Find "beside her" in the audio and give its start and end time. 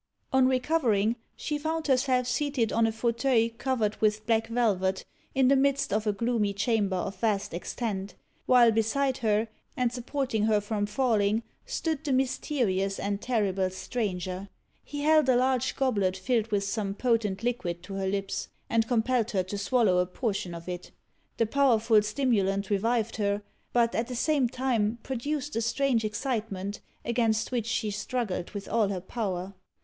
8.71-9.47